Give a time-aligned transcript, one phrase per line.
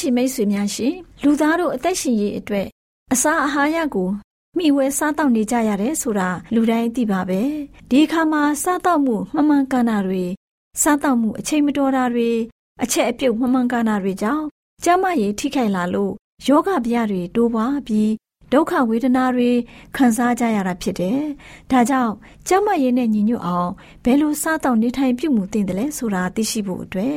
[0.00, 2.66] ရှိမိတ်ဆွေများရှင်လူသားတို့အသက်ရှင်ရေးအတွက်
[3.12, 4.08] အစာအာဟာရကို
[4.58, 7.42] မိဝဲစားတောက်နေကြရတယ်ဆိုတာလူတိုင်းသိပါပဲ
[7.90, 10.24] ဒီအခါမှာစားတောက်မှုမှန်မှန်ကန်တာတွေ
[10.82, 12.30] စားတောက်မှုအချိန်မတော်တာတွေ
[12.82, 14.44] အချက်အပြုတ်မှန်မှန်ကန်တာတွေကြောင့်
[14.84, 16.12] ကျန်းမာရေးထိခိုက်လာလို့
[16.46, 18.10] ယောဂဗျာတွေတိုးပွားပြီး
[18.52, 19.50] ဒုက္ခဝေဒနာတွေ
[19.96, 21.20] ခံစားကြရတာဖြစ်တယ်။
[21.70, 22.12] ဒါကြောင့်
[22.48, 23.70] ကျန်းမာရေးနဲ့ညီညွတ်အောင်
[24.04, 27.16] ဘယ်လိုစားတောက်နေထိုင်ပြုမှုသင့်တယ်လဲဆိုတာသိရှိဖို့အတွက်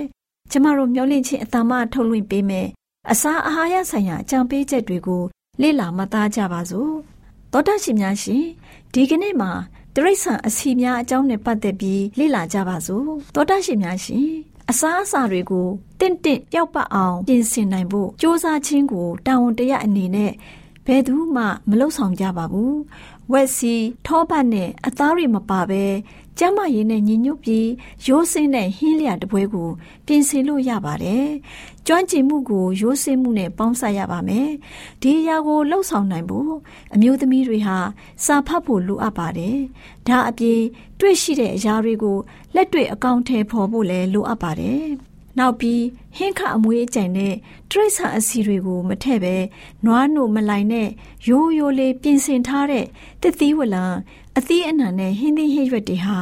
[0.51, 2.67] ကျမတို့မျှဝင့်ခြင်းအတ္တမထုတ်လွှင့်ပေးမယ်
[3.11, 5.23] အစာအာဟာရဆိုင်ရာအကြံပေးချက်တွေကို
[5.61, 6.93] လေ့လာမှတ်သားကြပါစို့
[7.51, 8.43] သောတာရှင်များရှင်
[8.93, 9.51] ဒီကနေ့မှာ
[9.95, 14.27] တရိษံအစီများအကြောင်းနဲ့ပတ်သက်ပြီးလေ့လာကြပါစို့သောတာရှင်များရှင်
[14.71, 15.67] အစာအစာတွေကို
[15.99, 20.31] တင့်တင့်ပျောက်ပတ်အောင်ပြင်ဆင်နိုင်ဖို့စ조사ခြင်းကိုတာဝန်တရအနေနဲ့
[20.85, 22.77] ဘယ်သူမှမလုပ်ဆောင်ကြပါဘူး
[23.31, 23.73] ဝက်စီ
[24.05, 25.83] ထောပတ်နဲ့အသားတွေမပါဘဲ
[26.39, 27.67] ကျမ်းမာရေးနဲ့ညီညွတ်ပြီး
[28.05, 29.69] ရိုးစင်းတဲ့ဟင်းလျာတပွဲကို
[30.05, 31.25] ပြင်ဆင်လို့ရပါတယ်။
[31.87, 34.49] ကျွမ်းကျင်မှုကိုရိုးစင်းမှုနဲ့ပေါင်းစပ်ရပါမယ်။
[35.01, 36.51] ဒီအရာကိုလှုပ်ဆောင်နိုင်ဖို့
[36.93, 37.77] အမျိုးသမီးတွေဟာ
[38.25, 39.57] စာဖတ်ဖို့လိုအပ်ပါတယ်။
[40.07, 40.61] ဒါအပြင်
[40.99, 42.17] တွေ့ရှိတဲ့အရာတွေကို
[42.55, 44.83] လက်တွေ့အကောင့်ထဲပေါ်ဖို့လည်းလိုအပ်ပါတယ်။
[45.39, 45.81] နောက်ပြီး
[46.17, 47.33] ဟင်းခအမွေးအကြိမ်နဲ့
[47.71, 49.35] တရိတ်ဆန်အစီတွေကိုမထည့်ပဲ
[49.85, 50.89] နွားနို့မလိုက်နဲ့
[51.27, 52.85] ရိုးရိုးလေးပြင်ဆင်ထားတဲ့
[53.21, 53.85] တစ်သီးဝလံ
[54.37, 56.17] အသီးအနှံနဲ့ဟင်းသီးဟင်းရွက်တွေဟာ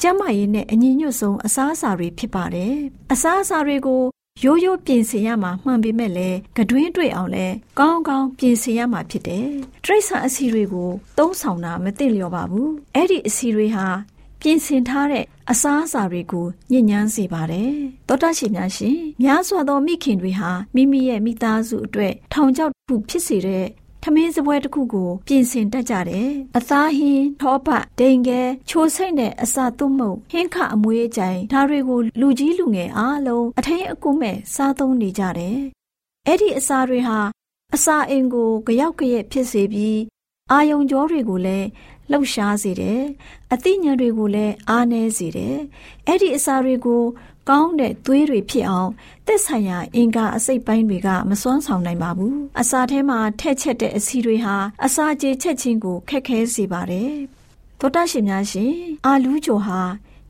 [0.00, 2.74] ကျန်းမာရေးနဲ့အညီညွတ်ဆုံးအစားအစာတွေဖြစ်ပါတယ်။
[3.12, 4.02] အစားအစာတွေကို
[4.44, 7.46] ရိုးရိုးပြင်ဆင်ရမှာမှန်ပေမဲ့လည်းကတွင်းတွေ့အောင်လဲ
[7.78, 9.46] ကောင်းကောင်းပြင်ဆင်ရမှာဖြစ်တယ်။
[9.84, 13.86] တရိတ်ဆန်အစီတွေကိုသုံးဆောင်တာမသင့်လျော်ပါဘူး။အဲ့ဒီအစီတွေဟာ
[14.40, 17.72] ပြင်ဆင်ထားတဲ့အစားအစာတွေကိုညဉ့်ညမ်းစေပါတယ်။
[18.08, 23.66] သောတာရှင်များရှင်များစွာသောမိခင်တွေဟာမိမိရဲ့မိသားစုအတွက်ထောင်ချောက်မှုဖြစ်စေတဲ့
[24.02, 35.58] ထမင်းစပွဲတစ်ခုကိုပြင်ဆင်တတ်ကြတယ်။အသားဟင်းထောပတ်ဒိန်ကဲချိုစိတ်နဲ့အစာသွတ်မှုဟင်းခအမွေးအကြိုင်ဒါတွေကိုလူကြီးလူငယ်အားလုံးအထင်းအကုမဲ့စားသုံးနေကြတယ်။
[36.26, 37.18] အဲ့ဒီအစာတွေဟာ
[37.74, 39.98] အစာအိမ်ကိုကြောက်ကြက်ဖြစ်စေပြီး
[40.52, 41.66] အာယုံကြောတွေကိုလည်း
[42.10, 43.00] လှုပ်ရှားစေတယ်။
[43.52, 45.56] အသိဉာဏ်တွေကိုလည်းအားနည်းစေတယ်။
[46.06, 47.02] အဲ့ဒီအစာတွေကို
[47.48, 48.90] ကောင်းတဲ့သွေးတွေဖြစ်အောင်
[49.26, 57.12] သက်ဆိုင်ရာအင်္ဂါအစိတ်ပိုင်းတွေကမစွမ်းဆောင်နိုင်ပါဘူးအစာထဲမှာထက်ချက်တဲ့အဆီတွေဟာအစာကြေချက်ချင်းကိုခက်ခဲစေပါတယ်
[57.80, 58.72] သောတာရှင်များရှင်
[59.06, 59.80] အာလူးကျော်ဟာ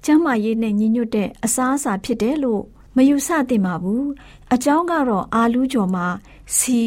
[0.05, 2.63] ကျမ်းမာရေးနဲ့ညီညွတ်တဲ့အစာအစာဖြစ်တယ်လို့
[2.97, 4.07] မယူဆသင့်ပါဘူး
[4.55, 6.07] အကြောင်းကတော့အာလူးကျော်မှာ
[6.57, 6.81] စီ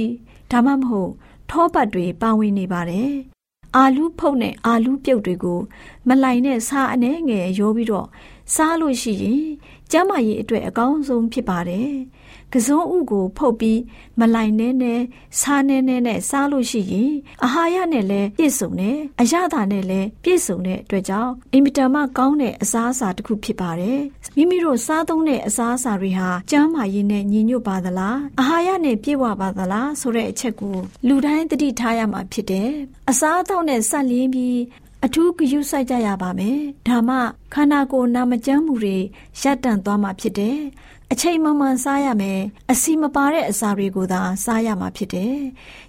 [0.51, 1.11] ဒါမှမဟုတ်
[1.49, 3.30] ထောပတ်တွေပါဝင်နေပါတယ်
[3.75, 5.59] အာလူးဖုတ်နဲ့အာလူးပြုတ်တွေကို
[6.07, 8.07] မလိုက်နဲ့စားအနှဲငယ်ရောပြီးတော့
[8.53, 9.43] စားလို့ရှိရင်
[9.91, 11.91] ကျန်းမာရေးအတွက်အကောင်းဆုံးဖြစ်ပါတယ်။
[12.53, 13.79] ကစုံဥကိုဖုတ်ပြီး
[14.19, 14.93] မလိုက်နဲနဲ
[15.39, 17.11] စားနဲနဲနဲ့စားလို့ရှိရင်
[17.43, 23.99] အာဟာရနဲ့လည်းပြည့်စုံတယ်။အရသာနဲ့လည်းပြည့်စုံတဲ့အတွက်ကြောင့်အင်မတန်မှကောင်းတဲ့အစားအစာတစ်ခုဖြစ်ပါတယ်။
[24.37, 30.75] မိမိတို့စားသုံးတဲ့အစားအစာတွေဟာကျန်းမာရေးနဲ့ညီညွတ်ပါသလား။အာဟာရနဲ့ပြည့်ဝပါသလားဆိုတဲ့အချက်ကို
[31.07, 32.69] လူတိုင်းသတိထားရမှာဖြစ်တယ်။
[33.09, 34.57] အစားအသောက်နဲ့ဆက်လျင်းပြီး
[35.05, 37.17] အထူးဂရုစိုက်ကြရပါမယ်။ဒါမှ
[37.53, 38.97] ခန္ဓာကိုယ်နာမကျန်းမှုတွေ
[39.41, 40.59] ရပ်တန့်သွားမှာဖြစ်တယ်။
[41.13, 42.41] အချိန်မှန်မှန်စားရမယ်
[42.71, 45.37] အစီမပါတဲ့အစာတွေကိုသာစားရမှာဖြစ်တယ်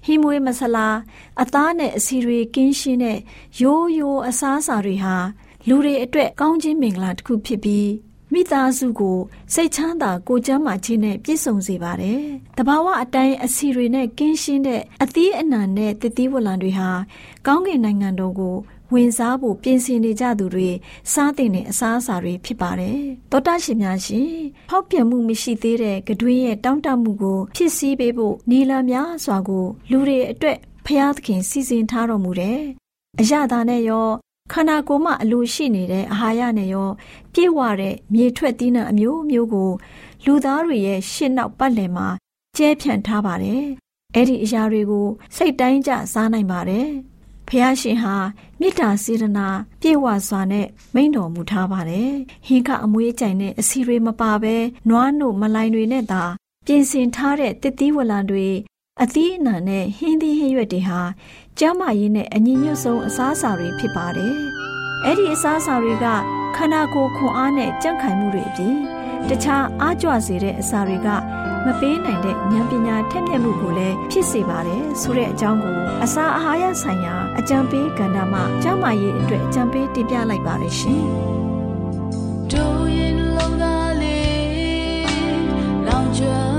[0.05, 0.89] ဟီမွေးမဆလာ
[1.43, 3.19] အသားနဲ့အစီတွေကင်းရှင်းတဲ့
[3.63, 5.17] ရိုးရိုးအစားအစာတွေဟာ
[5.69, 7.89] လူတွေအတွက်ကောင်းခြင်းမင်္ဂလာတစ်ခုဖြစ်ပြီး
[8.33, 9.19] မိသားစုကို
[9.55, 12.23] စိတ်ချမ်းသာကိုကျမ်းမာခြင်းနဲ့ပြည့်စုံစေပါတယ်။
[12.59, 16.91] တဘာဝအတိုင်းအစီတွေနဲ့ကင်းရှင်းတဲ့အသီးအနှံနဲ့တတိဝလံတွေဟာ
[17.47, 18.57] ကောင်းကင်နိုင်ငံတော်ကို
[18.93, 20.71] ဝင်စားဖို့ပြင်ဆင်နေကြသူတွေ
[21.13, 22.99] စားတင်တဲ့အစားအစာတွေဖြစ်ပါတယ်။
[23.31, 24.31] သောတာရှင်များရှင်
[24.71, 32.61] ဖောက်ပြန်မှုမရှိသေးတဲ့ကတွင်းရဲ့တောင့်တမှုကိုဖြစ်စည်းပေးဖို့နီလာများစွာကိုလူတွေအတွက်ဖျားသခင်စီစဉ်ထားတော်မူတယ်။
[33.21, 34.09] အရသာနဲ့ရော
[34.53, 36.89] ခန္ဓာကိုယ်မှအလိုရှိနေတဲ့အာဟာရနဲ့ရော
[37.33, 39.71] ပြည့်ဝတဲ့မြေထွက်သီးနှံအမျိုးမျိုးကို
[40.25, 42.09] လူသားတွေရဲ့ရှေ့နောက်ပတ်လည်မှာ
[42.57, 43.63] ကျဲဖြန့်ထားပါတယ်။
[44.15, 45.07] အဲ့ဒီအရာတွေကို
[45.37, 46.89] စိတ်တိုင်းကျစားနိုင်ပါတယ်။
[47.49, 48.15] ဖះရှင်ဟာ
[48.65, 49.47] မေတ္တာစေတနာ
[49.81, 52.11] ပြေဝစွာနဲ့မိန့်တော်မူထားပါတယ်။
[52.47, 54.57] ဟင်ကအမွေးကြိုင်တဲ့အစီတွေမပါဘဲ
[54.89, 56.23] နွားနို့မလိုင်တွေနဲ့သာ
[56.67, 58.49] ပြင်ဆင်ထားတဲ့တစ်သီးဝလံတွေ
[59.03, 61.01] အသီးအနှံနဲ့ဟင်းသီးဟင်းရွက်တွေဟာ
[61.59, 64.35] ကျန်းမာရေးနဲ့အညီညွတ်ဆုံးအစားအစာတွေဖြစ်ပါတယ်။
[65.05, 66.07] အဲ့ဒီအစားအစာတွေက
[66.57, 68.92] ခန္ဓာကိုယ်ခွန်အားနဲ့ကြံ့ခိုင်မှုတွေအပြင်
[69.31, 71.09] တခြားအားကြွစေတဲ့အစာတွေက
[71.67, 81.05] မပေးနိုင်တဲ့ဉာဏ်ပညာထက်မြက်မှုကိုလည်းဖြစ်စေပါတယ်ဆိုတဲ့အကြောင်းကိုအစာအာဟာရဆိုင်ရာအကြံပေးကဏ္ဍမှာကျန်းမာရေးအတွက်အကြံပေးတင်ပြလိုက်ပါရရှင်။
[82.53, 85.07] ဒိုရင်လုံးသားလေး
[85.87, 86.52] လောင်ကျွ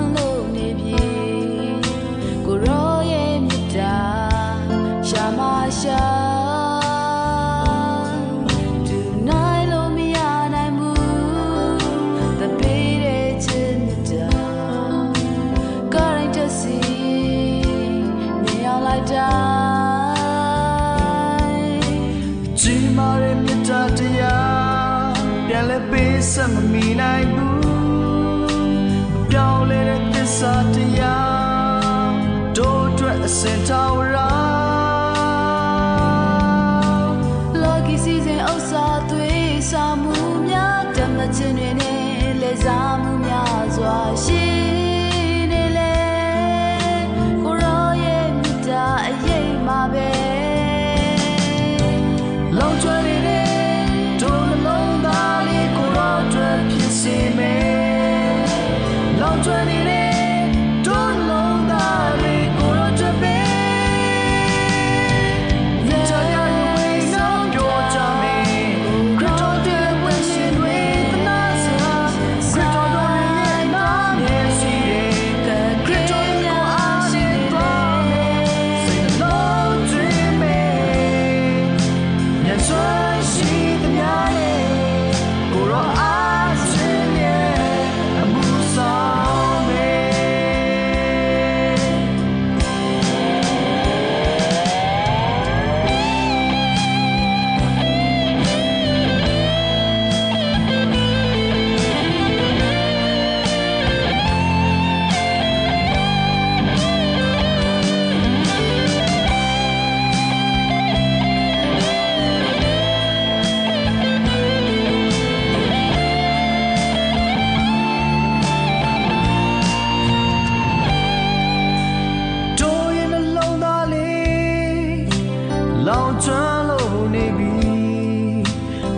[26.31, 27.42] ဆက်မ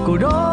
[0.08, 0.45] ကို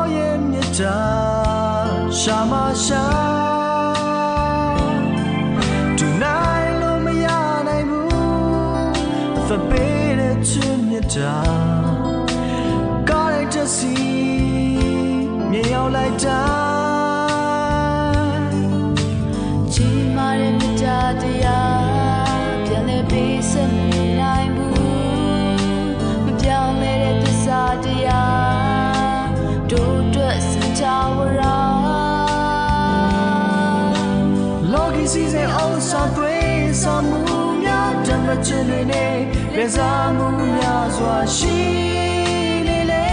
[38.33, 39.17] များတမချင်တွေနဲ့
[39.57, 41.61] လက်စားမှုများစွာရှိ
[42.67, 43.09] နေလေ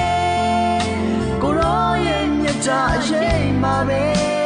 [1.42, 4.39] ကိုရောရဲ့မြတ်တာအရေးမှာပဲ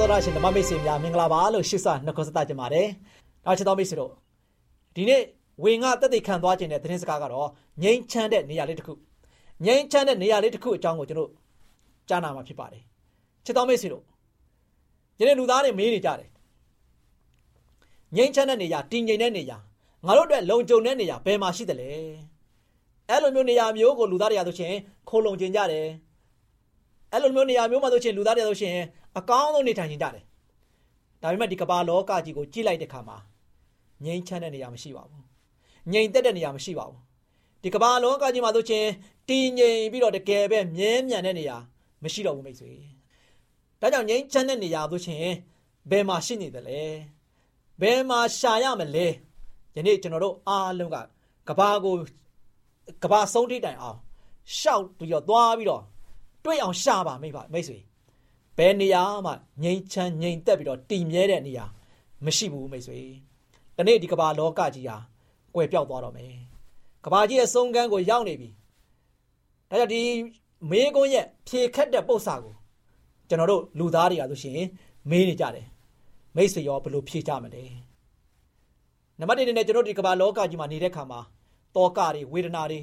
[0.00, 2.86] ချစ်တော်တော်ရရှင်ဓမ္မမိတ်ဆွေများမင်္ဂလာပါလို့ရှစ်ဆနှုတ်ခွန်းဆက်တာကြပါတယ်။
[3.44, 4.12] နောက်ချစ်တော်မိတ်ဆွေတို့
[4.94, 5.22] ဒီနေ့
[5.64, 7.48] ဝေငါတက်သိခံသွားခြင်းတဲ့သတင်းစကားကတော့
[7.82, 8.92] ငိမ့်ချမ်းတဲ့နေရာလေးတစ်ခု
[9.64, 11.30] ငိမ့်ချမ်းတဲ့နေရာလေးတစ်ခုအကြောင်းကိုကျွန်တော်
[12.08, 12.82] ကြားနာမှာဖြစ်ပါတယ်။
[13.44, 14.04] ချစ်တော်မိတ်ဆွေတို့
[15.18, 16.28] ဒီနေ့လူသားတွေမေးနေကြတယ်။
[18.16, 19.58] ငိမ့်ချမ်းတဲ့နေရာတည်ငြိမ်တဲ့နေရာ
[20.06, 21.90] ငါတို့အတွက်လုံခြုံတဲ့နေရာဘယ်မှာရှိသလဲ။
[23.08, 24.74] အဲ့လိုမျိုးနေရာမျိုးကိုလူသားတွေရဆိုရှင်
[25.08, 25.86] ခိုလုံကျင်ကြတယ်။
[27.12, 28.76] အဲ့လိုမျိုးနေရာမျိုးမှာဆိုရှင်လူသားတွေဆိုရှင်
[29.18, 30.24] အကောင်းဆုံးနေထိုင်နေကြတယ်။
[31.22, 33.16] ဒါပေမဲ့ဒီကမ္ဘာလောကကြီးကိုကြည့်လိုက်တဲ့အခါမှာ
[34.04, 35.22] ငြိမ်းချမ်းတဲ့နေရာမရှိပါဘူး။
[35.92, 37.00] ငြိမ်သက်တဲ့နေရာမရှိပါဘူး။
[37.62, 38.86] ဒီကမ္ဘာလောကကြီးမှာဆိုရှင်
[39.28, 41.56] တည်ငြိမ်ပြီးတော့တကယ်ပဲမြဲမြံတဲ့နေရာ
[42.02, 42.72] မရှိတော့ဘူးမိတ်ဆွေ။
[43.80, 45.24] ဒါကြောင့်ငြိမ်းချမ်းတဲ့နေရာဆိုရှင်
[45.90, 46.80] ဘယ်မှာရှိနေသလဲ။
[47.80, 49.06] ဘယ်မှာရှာရမလဲ။
[49.76, 50.96] ယနေ့ကျွန်တော်တို့အားလုံးက
[51.48, 51.94] ကဘာကို
[53.02, 53.98] ကဘာဆုံးထိတိုင်အောင်
[54.58, 55.82] ရှောက်ပြီးတော့သွားပြီးတော့
[56.44, 57.78] တွေ့အောင်ရှာပါမိတ်ပါမိတ်ဆွေ။
[58.56, 59.32] ဘယ်နေရာမှ
[59.62, 61.64] ငြိမ်ချမ်းငြိမ်သက်ပြီးတော့တည်မြဲတဲ့နေရာ
[62.24, 62.98] မရှိဘူးမိတ်ဆွေ။
[63.76, 64.96] ဒီနေ့ဒီကမ္ဘာလောကကြီးဟာ
[65.54, 66.32] ကွယ်ပြောက်သွားတော့မယ်။
[67.04, 68.48] ကမ္ဘာကြီးရဲ့ဆုံးကမ်းကိုရောက်နေပြီ။
[69.70, 70.02] ဒါကြောင့်ဒီ
[70.70, 72.54] မေးခွန်းရဲ့ဖြေခတ်တဲ့ပု္ပ္ပာကို
[73.28, 74.68] ကျွန်တော်တို့လူသားတွေကဆိုရှင်
[75.10, 75.66] မေးနေကြတယ်။
[76.36, 77.64] မိတ်ဆွေရောဘယ်လိုဖြေကြမလဲ။
[79.18, 81.20] နံပါတ်1နဲ့ကျွန်တော်ဒီကမ္ဘာလောကကြီးမှာနေတဲ့ခါမှာ
[81.76, 82.80] တောကတွေဝေဒနာတွေ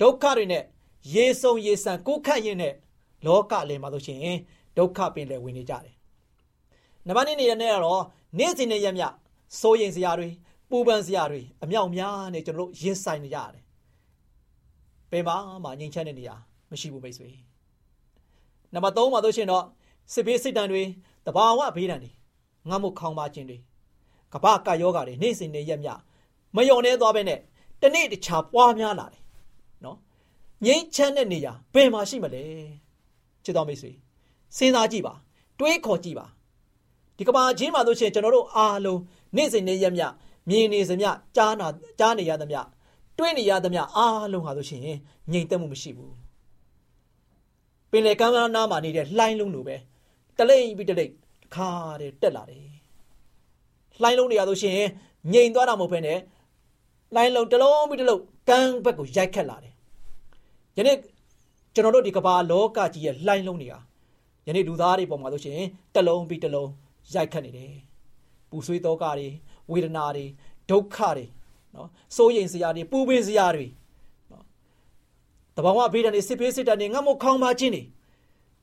[0.00, 0.62] ဒုက္ခတွေနဲ့
[1.14, 2.74] ရေဆုံရေဆန်ကိုခတ်ရင်နဲ့
[3.26, 4.20] လောကအလယ်မှာဆိုရှင်
[4.76, 5.94] ဒုက္ခပင်လည်းဝင်နေကြတယ်။
[7.06, 8.02] နံပါတ်2နေရတဲ့ကတော့
[8.38, 9.04] နေ့စဉ်နဲ့ရက်မြ
[9.60, 10.28] စိုးရင်စရာတွေ
[10.70, 13.64] ပူပန်စရာတွေအမြောက်များနဲ့ကျွန်တော်တို့ရင်ဆိုင်နေကြရတယ်။
[15.10, 16.36] ဘယ်မှာမှငြိမ်ချမ်းတဲ့နေရာ
[16.70, 17.28] မရှိဘူးမိတ်ဆွေ။
[18.74, 19.64] နံပါတ်3မှာတို့ရှင်တော့
[20.12, 20.82] စစ်ဘေးစစ်တမ်းတွေ
[21.26, 22.10] တဘာဝဘေးဒဏ်တွေ
[22.68, 23.58] ငတ်မှုခေါင်းပါခြင်းတွေ
[24.32, 25.90] ကပ္ပကယောဂါတွေနေ့စဉ်နဲ့ရက်မြ
[26.56, 27.38] မယုံနေသွားပဲနဲ့
[27.82, 29.22] တနေ့တခြားပွားများလာတယ်။
[29.84, 29.98] နော်။
[30.64, 32.44] ငြိမ်ချမ်းတဲ့နေရာဘယ်မှာရှိမလဲ။
[33.44, 33.92] ချစ်တော်မိတ်ဆွေ။
[34.56, 35.14] စဉ်းစားကြည့်ပါ
[35.58, 36.26] တွေးခေါ်ကြည့်ပါ
[37.16, 39.00] ဒီကဘာချင်းမှာဆိုရှင်ကျွန်တော်တို့အားလုံး
[39.36, 40.02] နေ့စဉ်နေ့ရက်မြ
[40.48, 41.66] မြင်နေစမြကြားနာ
[41.98, 42.60] ကြားနေရသမျှ
[43.18, 44.80] တွေးနေရသမျှအားလုံးဟာဆိုရှင်
[45.32, 46.14] ငြိမ်သက်မှုမရှိဘူး
[47.90, 49.76] ပင်လေကမ်းနားမှာနေတဲ့လှိုင်းလုံးလိုပဲ
[50.38, 51.70] တလိမ့်ပြီးတလိမ့်တစ်ခါ
[52.00, 52.66] တည်းတက်လာတယ်
[54.02, 54.78] လှိုင်းလုံးတွေရဆိုရှင်
[55.32, 56.18] ငြိမ်သွားတာမဟုတ်ဘဲနဲ့
[57.14, 59.74] လှိုင်းလုံးတစ်လုံးပြီးတစ်လုံးကမ်းဘက်ကိုရိုက်ခတ်လာတယ်
[60.76, 60.96] ယနေ့
[61.74, 63.78] ကျွန်တော်တို့ဒီကဘာလောကကြီးရဲ့လှိုင်းလုံးတွေဟာ
[64.46, 65.60] ယနေ့လူသားတွေပေါ်မှာဆိုရှင်
[65.94, 66.70] တလုံးပြီးတလုံး
[67.14, 67.74] ရိုက်ခတ်နေတယ်
[68.50, 69.28] ပူဆွေးတော့ကတွေ
[69.70, 70.24] ဝေဒနာတွေ
[70.70, 71.26] ဒုက္ခတွေ
[71.74, 73.66] နော်စိုးရိမ်စရာတွေပူပင်စရာတွေ
[74.30, 74.44] နော်
[75.56, 77.82] တဘာဝဘေးဒဏ်တွေစစ်ပေးစစ်တမ်းတွေငတ်မခေါင်းပါခြင်းတွေ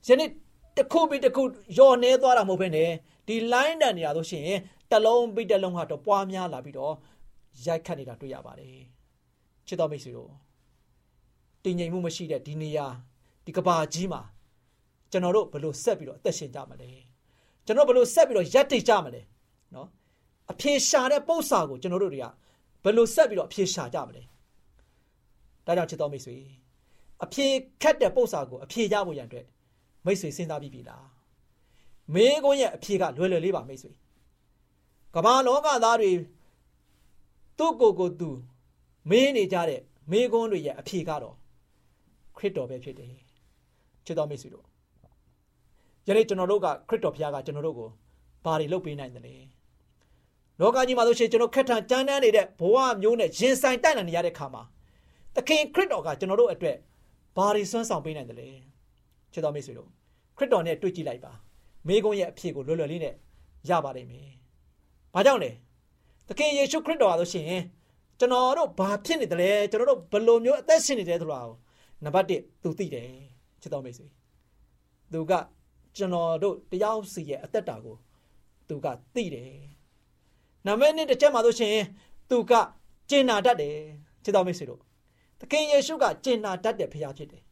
[0.07, 0.29] ယနေ့
[0.77, 1.43] တစ်ခုပြီးတစ်ခု
[1.77, 2.89] ယော်နေသွားတာမဟုတ်ဘဲနဲ့
[3.27, 4.47] ဒီ line တန်နေရာဆိုရှင်
[4.91, 6.93] တလုံးပြီးတလုံးဟာတော့ပွားများလာပြီးတော့
[7.65, 8.75] ရိုက်ခတ်နေတာတွေ့ရပါတယ်
[9.67, 10.31] ချစ်တော်မိတ်ဆွေတို့
[11.63, 12.87] တည်ငြိမ်မှုမရှိတဲ့ဒီနေရာ
[13.45, 14.21] ဒီကဘာကြီးမှာ
[15.11, 16.89] ကျွန်တော်တို့ဘယ်လိုဆက်ပြီးတော့အသက်ရှင်ကြမလဲ
[17.65, 19.21] ကျွန်တော်ဘယ်လိုဆက်ပြီးတော့ရပ်တည်ကြမလဲ
[19.75, 19.87] နော်
[20.51, 22.25] အဖြေရှာတဲ့ပု္ပ္ပာကိုကျွန်တော်တို့တွေက
[22.83, 24.23] ဘယ်လိုဆက်ပြီးတော့အဖြေရှာကြမလဲ
[25.65, 26.35] ဒါကြောင့်ချစ်တော်မိတ်ဆွေ
[27.23, 27.45] အဖြေ
[27.81, 29.45] ခတ်တဲ့ပု္ပ္ပာကိုအဖြေရဖို့ရန်အတွက်
[30.05, 31.07] မိတ်ဆွေစဉ်းစားပြီးပြီလား
[32.13, 33.91] မေးခွန်းရဲ့အဖြေကလွယ်လွယ်လေးပါမိတ်ဆွေ
[35.15, 36.11] ကမ္ဘာလောကသားတွေ
[37.57, 38.29] သူ့ကိုယ်ကိုသူ
[39.09, 41.35] မေးနေကြတဲ့မေးခွန်းတွေရဲ့အဖြေကတော့
[42.41, 43.13] ခရစ်တော်ပဲဖြစ်တယ်
[44.05, 44.65] ချစ်တော်မိတ်ဆွေတို့
[46.07, 47.89] ယနေ့ကျွန်တော်တို့ကခရစ်တော်ဘုရားကကျွန်တော်တို့ကို
[48.45, 49.35] ဘာတွေလုပ်ပေးနိုင်တယ်လဲ
[50.59, 54.63] လောကကြီးမှာဆိုရှင်ကျွန်တော်ခက်ထန်ကြမ်းတမ်းနေတဲ့ဘဝမျိုးနဲ့ရင်ဆိုင်တိုက်နိုင်နေရတဲ့ခါမှာ
[55.35, 56.77] သခင်ခရစ်တော်ကကျွန်တော်တို့အတွက်
[57.37, 58.47] ဘာတွေဆွမ်းဆောင်ပေးနိုင်တယ်လဲ
[59.33, 59.89] ချစ်တော်မိတ်ဆွေတို့
[60.37, 61.31] ခရစ်တော်နဲ့တွေ့ကြည့်လိုက်ပါ
[61.87, 63.15] မိကုန်းရဲ့အဖြစ်ကိုလွယ်လွယ်လေးနဲ့
[63.69, 64.29] ရပါလိမ့်မယ်
[65.13, 65.51] ဘာကြောင့်လဲ
[66.27, 67.61] သခင်ယေရှုခရစ်တော်ကဆိုရှင်
[68.19, 71.55] ကျွန်တော်တို့ဘာဖြစ်နေတယ်လဲကျွန်တော်တို့ဘယ်လိုမျိုးအသက်ရှင်နေတယ်ဆိုတာကို
[72.03, 73.09] နံပါတ်1သူသိတယ်
[73.61, 74.07] ချစ်တော်မိတ်ဆွေ
[75.11, 75.31] သူက
[75.97, 77.95] ကျွန်တော်တို့တယောက်စီရဲ့အသက်တာကို
[78.67, 79.51] သူကသိတယ်။
[80.65, 81.75] နံပါတ်1တစ်ချက်မှာဆိုရှင်
[82.29, 82.53] သူက
[83.09, 83.75] ကျင်နာတတ်တယ်
[84.23, 84.79] ချစ်တော်မိတ်ဆွေတို့
[85.39, 87.43] သခင်ယေရှုကကျင်နာတတ်တဲ့ဘုရားဖြစ်တယ်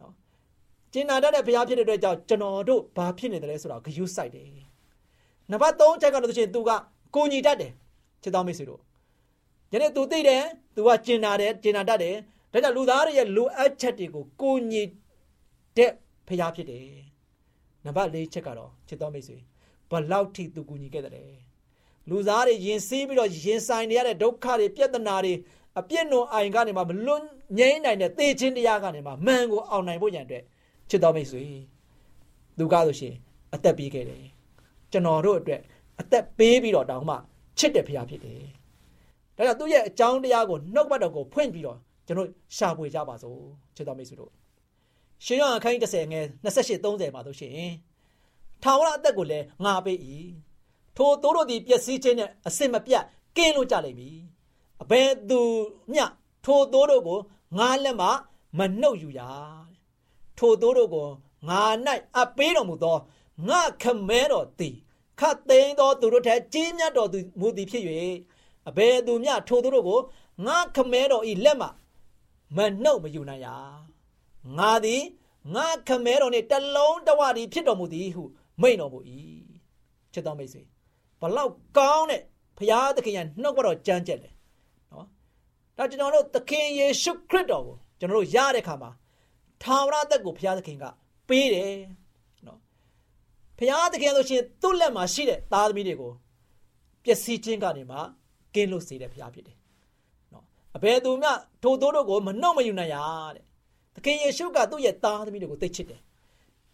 [0.00, 0.12] နော်။
[0.92, 4.46] ကျင်နာတတ်တဲ့ဘုရားဖြစ်တဲ့အတွက်ကြောင့်ကျွန်တော်တို့ဘာဖြစ်နေတယ်လဲဆိုတော့ဂယုစိုက်တယ်။
[5.50, 6.70] နံပါတ်3ချက်ကတော့ဆိုရှင်သူက
[7.14, 7.72] ကိုညီတတ်တယ်
[8.22, 8.80] ချစ်တော်မိတ်ဆွေတို့။
[9.72, 10.42] ယနေ့သူသိတယ်
[10.74, 12.16] သူကကျင်နာတယ်ကျင်နာတတ်တယ်
[12.56, 14.82] ဒါကြောင့်လူသားတွေရဲ့လိုအပ်ချက်တွေကိုကိုညီ
[15.76, 15.90] တဲ့
[16.26, 16.84] ဘုရားဖြစ်တယ်
[17.84, 19.36] နံပါတ်၄ချက်ကတော့ချစ်တော်မိတ်ဆွေ
[19.90, 21.30] ဘလောက်ထိသူကူညီခဲ့တယ်
[22.08, 25.32] လူသားတွေရင်စီးပြီးတော့ရင်ဆိုင်နေရတဲ့ဒုက္ခတွေပြဿနာတွေ
[25.78, 27.22] အပြစ်နုံအိုင်ကနေမှမလွတ်
[27.58, 30.44] ငြိမ်းနိုင်တဲ့သေခြင်းတရားကနေမှမှန်ကိုအောင်နိုင်ဖို့ရန်အတွက်
[30.90, 31.44] ချစ်တော်မိတ်ဆွေ
[32.58, 33.14] သူကဆိုရှင်
[33.54, 34.24] အသက်ပေးခဲ့တယ်
[34.92, 35.60] ကျွန်တော်တို့အတွက်
[36.00, 37.16] အသက်ပေးပြီးတော့တောင်းမှ
[37.58, 38.40] ချစ်တဲ့ဖခင်ဖြစ်တယ်
[39.36, 43.38] ဒါကြောင့်သူ့ရဲ့အကြောင်းတရားကိုနှုတ်ပတ်တော်ကိုဖွင့်ပြီးတော့ ကျွန်တော်ရှာဖွေကြပါစို့
[43.76, 44.32] ချစ်တော်မိတ်ဆွေတို့
[45.24, 47.68] ရှင်ယောဟန်အခန်းကြီး30ငယ်28 30မှာတို့ရှင်
[48.62, 49.98] ထာဝရအသက်ကိုလည်းငါပေး၏
[50.96, 53.04] ထိုတို့တို့သည်ပျက်စီးခြင်းနဲ့အစင်မပြတ်
[53.36, 54.16] ကင်းလို့ကြလိမ့်မည်
[54.82, 55.40] အဘယ်သူ
[55.92, 56.04] မျှ
[56.44, 57.18] ထိုတို့တို့ကို
[57.58, 58.08] ငါလက်မှ
[58.58, 59.20] မနှုတ်ယူရ
[60.38, 61.08] ထိုတို့တို့ကို
[61.48, 61.62] ငါ၌
[62.16, 62.96] အပ်ပေးတော်မူသော
[63.48, 64.76] ငါခမဲတော်သည်
[65.20, 67.84] ခတ်သိမ်းသောသူတို့ထက်ကြီးမြတ်တော်သူမူသည်ဖြစ်၍
[68.68, 70.00] အဘယ်သူမျှထိုတို့တို့ကို
[70.46, 71.68] ငါခမဲတော်ဤလက်မှ
[72.56, 73.48] မနှုတ်မယူနိုင်ရ
[74.58, 75.02] ငါသည်
[75.54, 78.22] ငါခမဲတော်နှင့်တလုံးတဝတည်းဖြစ်တော်မူသည်ဟု
[78.60, 78.98] မိန့်တော်မူ၏
[80.12, 80.62] ချစ်တော်မိတ်ဆွေ
[81.20, 82.22] ဘလောက်ကောင်းတဲ့
[82.58, 84.32] ဖရာသခင်ရဲ့နှုတ်ကတော်ကြမ်းကြက်တယ်
[84.92, 85.06] နော်
[85.76, 88.90] ဒါကျွန်တော်တို့သခင်ယေရှုခရစ်တော်ကိုကျွန်တော်တို့ရတဲ့ခါမှာ
[89.62, 90.84] ထာဝရအသက်ကိုဖရာသခင်က
[91.28, 91.74] ပေးတယ်
[92.46, 92.58] နော်
[93.58, 96.12] ဖရာသခင်ဆိုရှင်သူ့လက်မှာရှိတဲ့သားသမီးတွေကို
[97.04, 97.98] ပျက်စီးခြင်းကနေမှ
[98.54, 99.65] ကင်းလို့စေတဲ့ဖရာဖြစ်တယ်နော်
[100.76, 101.30] အဘယ်သူမှ
[101.62, 102.96] ထိုတို့တို့ကိုမနှော့မယူနိုင်ရ
[103.34, 103.44] တဲ့
[103.94, 106.00] သခင်ယေရှုကသူ့ရဲ့သားသမီးတွေကိုသိချစ်တယ်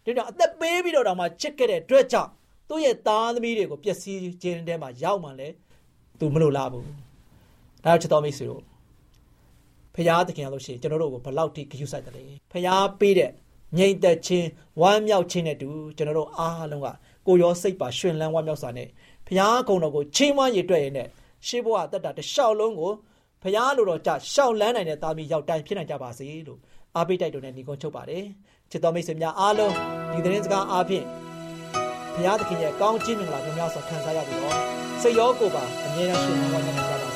[0.05, 2.29] ဒါကြောင့်အသက်ပေးပြီးတော့တောင်မှချစ်ခဲ့တဲ့အတွက်ကြောင့်
[2.69, 5.55] သူ့ရဲ့သားသမီးတွေကိုပျက်စီးခြင်းထဲမှာရောက်မှလည်း
[6.19, 6.91] သူမလို့လားဘူးဒါ
[7.83, 8.61] ကြောင့်ချစ်တော်မိတ်ဆွေတို့
[9.95, 13.31] ဖရာသခင်လို့ရှိရင်ကျွန်တော်တို့ကိုဘလောက်ထိဂရုစိုက်တယ်လဲဖရာပေးတဲ့
[13.77, 14.47] ငြိမ်သက်ခြင်း
[14.81, 16.87] ဝမ်းမြောက်ခြင်းနဲ့တူကျွန်တော်တို့အားလုံးက
[17.27, 18.87] ကိုရောစိတ်ပါရှင်လန်းဝမ်းမြောက်စွာနဲ့
[19.27, 21.07] ဖရာကုံတော်ကိုချင်းမွမ်းရည်တွေ့ရတဲ့
[21.47, 22.91] ရှေးဘဝအသက်တာတစ်လျှောက်လုံးကို
[23.43, 26.59] ဖရာလိုတော်ကြရှောက်လန်းနိုင်တဲ့သားမီးရောက်တိုင်းဖြစ်နိုင်ကြပါစေလို့
[26.95, 28.25] အားပေးတိုက်တွန်းတဲ့ညီကုန်းချုပ်ပါတယ်
[28.71, 29.73] ချစ်တော်မိတ်ဆွေများအားလုံး
[30.13, 31.05] ဒီသတင်းစကားအားဖြင့်
[32.15, 34.57] ဘုရားသခင်ရဲ့ကောင်းချီးမင်္ဂလာများများစွာခံစားရပြီးတော့
[35.01, 37.12] စိတ်ရောကိုယ်ပါအမြဲတမ်းရှင်လန်းဝမ်းမြောက်ကြပါ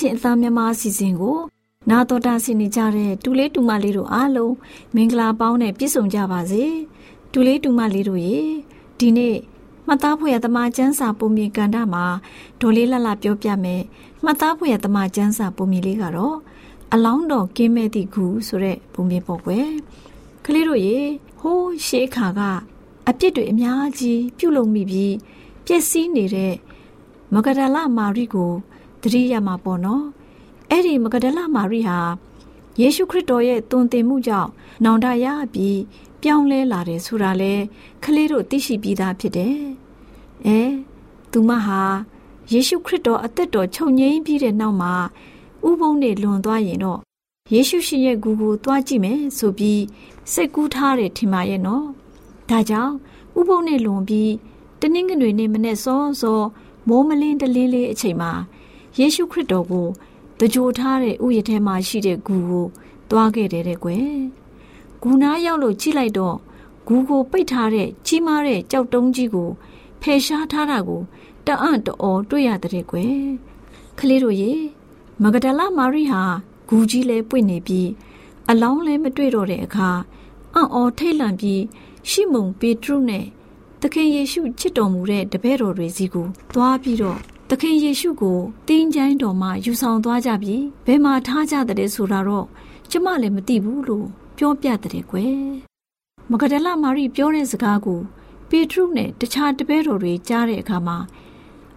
[0.00, 1.38] ချင်းအသားမြမအစီအစဉ်ကို
[1.90, 4.54] နာတော်တာဆင်နေကြတဲ့တူလေးတူမလေးတို့အားလုံး
[4.94, 6.64] မင်္ဂလာပေါင်းနဲ့ပြည့်စုံကြပါစေ
[7.32, 8.38] တူလေးတူမလေးတို့ရေ
[8.98, 9.36] ဒီနေ့
[9.86, 12.04] မှတ်သားဖွယ်သမာကျန်းစာပုံမြင်ကန်တာမှာ
[12.60, 13.82] ဒေါ်လေးလှလှပြောပြမယ်
[14.24, 16.36] မှတ်သားဖွယ်သမာကျန်းစာပုံမြင်လေးကတော့
[16.92, 19.68] အလောင်းတော်ကင်းမဲ့သည့်ခုဆိုတဲ့ပုံမြင်ပေါ့ကွယ်
[20.44, 20.98] ကလေးတို့ရေ
[21.40, 22.40] ဟိုးရှေးခါက
[23.08, 25.14] အပြစ်တွေအများကြီးပြုလုပ်မိပြီး
[25.66, 26.54] ပျက်စီးနေတဲ့
[27.34, 28.52] မဂဒလမာရိကို
[29.02, 30.04] တတိယမှာပေါ့နော်
[30.70, 31.98] အဲ့ဒီမဂဒလမာရိဟာ
[32.80, 34.50] ယေရှုခရစ်တော်ရဲ့တုန်တင်မှုကြောင့်
[34.84, 35.80] နောင်တရပြီး
[36.22, 37.54] ပြောင်းလဲလာတယ်ဆိုတာလေ
[38.04, 39.58] ကလေးတို့သိရှိပြီးသားဖြစ်တယ်။
[40.46, 40.60] အဲ
[41.32, 41.80] သူမဟာ
[42.52, 44.94] ယေရှုခရစ်တော်အသက်တော်ချုပ်ငြိမ်းပြီးတဲ့နောက်မှာ
[45.68, 47.00] ဥပုံနဲ့လွန်သွားရင်တော့
[47.52, 49.82] ယေရှုရှင်ရဲ့ဂူကိုသွားကြည့်မယ်ဆိုပြီး
[50.32, 51.86] စိတ်ကူးထားတယ်ထင်ပါရဲ့နော်။
[52.50, 52.94] ဒါကြောင့်
[53.38, 54.32] ဥပုံနဲ့လွန်ပြီး
[54.80, 56.40] တနင်္ဂနွေနေ့မနေ့စောစော
[56.88, 58.32] မိုးမလင်းတလင်းလေးအချိန်မှာ
[58.98, 59.86] ယေရှုခရစ်တော်ကို
[60.38, 62.66] တကြိုထားတဲ့ဥယျာဉ်ထဲမှာရှိတဲ့ဂူကို
[63.10, 64.10] သွားခဲ့တယ်တဲ့ကွယ်။
[65.00, 66.36] ဂူနာရောက်လို့ကြည့်လိုက်တော့
[66.86, 69.48] ဂူကိုပိတ်ထားတဲ့ကြီးမားတဲ့ကြောက်တုံးကြီးကို
[70.02, 71.02] ဖယ်ရှားထားတာကို
[71.46, 73.14] တအံ့တော်တွေ့ရတဲ့ကွယ်။
[73.98, 74.52] ကလေးတို့ရေ
[75.22, 76.22] မဂဒလမာရိဟာ
[76.68, 77.88] ဂူကြီးလဲပွင့်နေပြီး
[78.50, 79.90] အလောင်းလဲမတွေ့တော့တဲ့အခါ
[80.54, 81.62] အံ့ဩထိတ်လန့်ပြီး
[82.10, 83.24] ရှိမုန်ပေတရုနဲ့
[83.80, 87.20] သခင်ယေရှုချစ်တော်မူတဲ့တပည့်တော်တွေစီကိုသွားပြီးတော့
[87.52, 92.46] သခင်ယေရှုကိုတင်းကျိုင်းတော်မှာယူဆောင်သွားကြပြီးဘယ်မှာထားကြတဲ့ဆိုတာတော့
[92.90, 95.34] ကျမလည်းမသိဘူးလို့ပြောပြတဲ့ကွယ်
[96.30, 98.00] မဂဒလမာရိပြောတဲ့စကားကို
[98.48, 100.96] ပေတရုနဲ့တခြားတပည့်တော်တွေကြားတဲ့အခါမှာ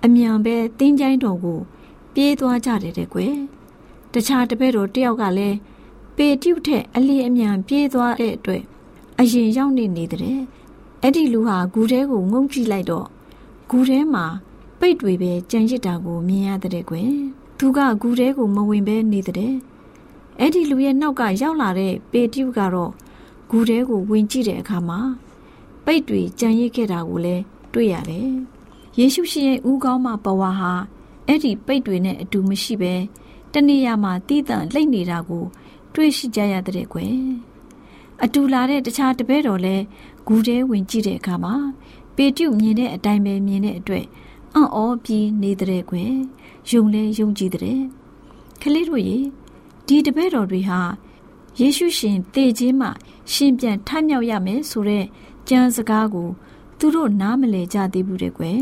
[0.04, 1.60] အမြန်ပဲတင်းကျိုင်းတော်ကို
[2.14, 3.36] ပြေးသွားကြတယ်တဲ့ကွယ်
[4.14, 5.58] တခြားတပည့်တော်တယောက်ကလည်း
[6.16, 8.64] ပေတရုထက်အလီအမြန်ပြေးသွားတဲ့အတွက်
[9.20, 10.22] အရင်ရောက်နေနေတဲ့
[11.02, 13.08] အဲ့ဒီလူဟာဂူထဲကိုငုံကြည့်လိုက်တော့
[13.70, 14.26] ဂူထဲမှာ
[14.86, 17.12] ပိတ်တွေပဲကြံရစ်တာကိုမြင်ရတဲ့ကွယ်
[17.58, 19.54] သူကဂူထဲကိုမဝင်ပဲနေတဲ့
[20.40, 22.92] အဲ့ဒီလူရဲ့နောက်ကရောက်လာတဲ့ပေတရုကတော့
[23.50, 25.00] ဂူထဲကိုဝင်ကြည့်တဲ့အခါမှာ
[25.86, 27.44] ပိတ်တွေကြံရစ်ခဲ့တာကိုလည်း
[27.74, 28.30] တွေ့ရတယ်
[28.98, 30.74] ယေရှုရှင်ရဲ့ဥကောင်းမှပဝါဟာ
[31.28, 32.94] အဲ့ဒီပိတ်တွေနဲ့အတူမရှိပဲ
[33.54, 35.44] တနေရာမှာတီးတန့်လိမ့်နေတာကို
[35.94, 37.16] တွေ့ရှိကြရတဲ့ကွယ်
[38.24, 39.84] အတူလာတဲ့တခြားတပည့်တော်လည်း
[40.28, 41.56] ဂူထဲဝင်ကြည့်တဲ့အခါမှာ
[42.16, 44.06] ပေတရုမြင်တဲ့အတိုင်းပဲမြင်တဲ့အတွက်
[44.56, 46.14] အံ့ဩပြီးနေတဲ့ကွယ်
[46.70, 47.80] ယုံလဲယုံကြည်တဲ့
[48.62, 49.18] ကလေးတို့ရေ
[49.88, 50.80] ဒီတပည့်တော်တွေဟာ
[51.60, 52.88] ယေရှုရှင်တေခြင်းမှ
[53.32, 55.06] ရှင်ပြန်ထမြောက်ရမယ်ဆိုတဲ့
[55.50, 56.30] ကြံစကားကို
[56.80, 58.62] သူတို့နားမလည်ကြသေးဘူးတဲ့ကွယ်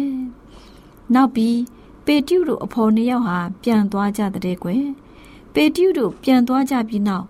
[1.14, 1.58] နောက်ပြီး
[2.06, 4.84] ပေတရုတို့အဖော်နှစ်ယောက်ဟာပြန်သွားကြတဲ့ကွယ်
[5.54, 7.26] ပေတရုတို့ပြန်သွားကြပြီးနောက်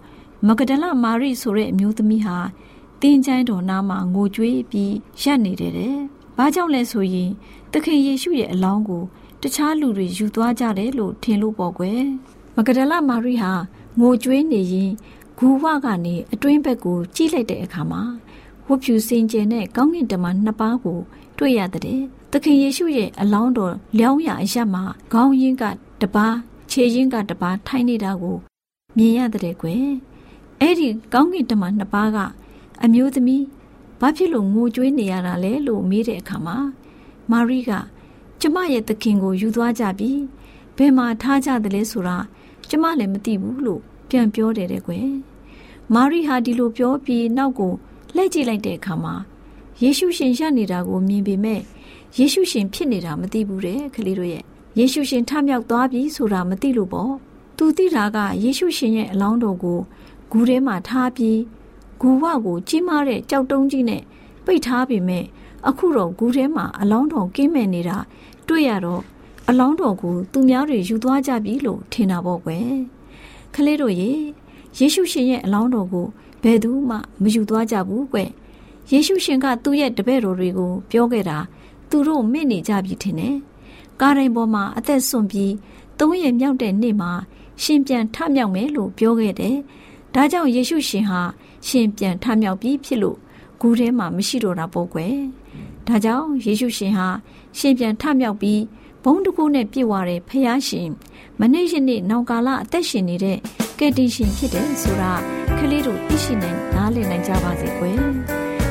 [0.47, 2.37] မဂဒလမာရိဆိုတဲ့အမျိုးသမီးဟာ
[3.01, 5.97] တင်းချိုင်းတော်နားမှာငိုကြွေးပြီးရပ်နေတယ်တဲ့။
[6.37, 7.29] ဘာကြောင့်လဲဆိုရင်
[7.71, 9.03] သခင်ယေရှုရဲ့အလောင်းကို
[9.41, 12.03] တခြားလူတွေယူသွားကြတယ်လို့ထင်လို့ပေါ့ကွယ်။
[12.55, 13.51] မဂဒလမာရိဟာ
[13.99, 14.91] ငိုကြွေးနေရင်
[15.37, 18.01] ဂူဝကနေအတွင်းဘက်ကိုကြည့်လိုက်တဲ့အခါမှာ
[18.65, 20.99] ဝတ်ဖြူစင်ကြယ်တဲ့ကောင်းကင်တမန်နှစ်ပါးကို
[21.37, 21.99] တွေ့ရတဲ့
[22.31, 25.63] သခင်ယေရှုရဲ့အလောင်းတော်လျောင်းရအရက်မှာခေါင်းရင်းက
[26.01, 26.35] တပား
[26.71, 28.37] ခြေရင်းကတပားထိုင်းနေတာကို
[28.97, 29.85] မြင်ရတဲ့ကွယ်
[30.59, 32.17] အဲ့ဒီကောင်းကင်တမန်နှစ်ပါးက
[32.83, 33.43] အမျိုးသမီး
[34.01, 36.57] ဘာဖြစ်လို့ငိုကြွေးနေရတာလဲလို့မေးတဲ့အခါမှာ
[37.31, 37.71] မာရိက
[38.41, 40.11] ကျမရဲ့သခင်ကိုယူသွားကြပြီ
[40.77, 42.17] ဘယ်မှာထားကြတယ်လဲဆိုတာ
[42.69, 45.09] ကျမလည်းမသိဘူးလို့ပြန်ပြောတယ်တဲ့ကွယ်
[45.93, 47.73] မာရိဟာဒီလိုပြောပြီးနောက်ကို
[48.15, 49.15] လှည့်ကြည့်လိုက်တဲ့အခါမှာ
[49.81, 51.61] ယေရှုရှင်ရနေတာကိုမြင်ပေမဲ့
[52.17, 54.43] ယေရှုရှင်ဖြစ်နေတာမသိဘူးတဲ့ကလေးတို့ရဲ့
[54.79, 57.13] ယေရှုရှင်ထမြောက်သွားပြီဆိုတာမသိလို့ပေါ့
[57.57, 59.79] သူသိတာကယေရှုရှင်ရဲ့အလောင်းတော်ကို
[60.31, 61.37] ဂူထဲမှာထားပြီး
[62.01, 64.01] ဂူဝကိုကြီးမားတဲ့ကြောက်တုံးကြီးနဲ့
[64.45, 65.25] ပိတ်ထားပေမဲ့
[65.67, 67.97] အခုတော့ဂူထဲမှာအလောင်းတော်ကင်းမဲ့နေတာ
[68.47, 69.01] တွေ့ရတော့
[69.49, 72.67] အလောင်းတော်ကိုသူများတွေယူသွားကြပြီလို့ထင်တာပေါ့ကွယ်
[73.53, 74.11] ကလေးတို့ရေ
[74.77, 76.07] ယေရှုရှင်ရဲ့အလောင်းတော်ကို
[76.43, 78.19] ဘယ်သူမှမယူသွားကြဘူးကွ
[78.91, 81.37] ယေရှုရှင်ကသူ့ရဲ့တပည့်တော်တွေကိုပြောခဲ့တာ
[81.89, 83.35] သူတို့မေ့နေကြပြီထင်တယ်
[84.01, 85.53] ကားတိုင်းပေါ်မှာအသက်ဆွန့်ပြီး
[85.99, 87.11] သုံးရမြောက်တဲ့နေ့မှာ
[87.63, 89.57] ရှင်ပြန်ထမြောက်မယ်လို့ပြောခဲ့တယ်
[90.15, 91.21] ဒါကြောင့်ယေရှုရှင်ဟာ
[91.67, 93.17] ရှင်ပြန်ထမြောက်ပြီးဖြစ်လို့
[93.59, 95.15] ဂူထဲမှာမရှိတော့တာပေါ့ကွယ်
[95.87, 97.07] ဒါကြောင့်ယေရှုရှင်ဟာ
[97.57, 98.61] ရှင်ပြန်ထမြောက်ပြီး
[99.03, 100.89] ဘုံတကူနဲ့ပြည့်ဝတဲ့ဖယားရှင်
[101.39, 103.37] မနေ့ယနေ့နောင်ကာလအသက်ရှင်နေတဲ့
[103.79, 105.11] ကယ်တင်ရှင်ဖြစ်တယ်ဆိုတာ
[105.57, 107.97] ခလေးတို့သိရှိနိုင်နားလည်နိုင်ကြပါစေကွယ်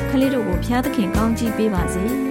[0.09, 2.30] ခလေးတို့ကိုဖျားသခင်ကောင်းကြီးပေးပါစေ